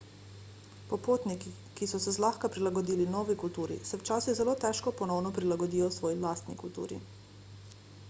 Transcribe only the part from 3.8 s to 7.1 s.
se včasih zelo težko ponovno prilagodijo svoji lastni kulturi